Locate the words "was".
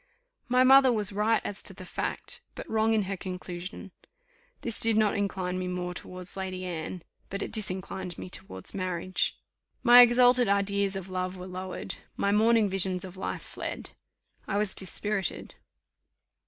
0.91-1.13, 14.57-14.73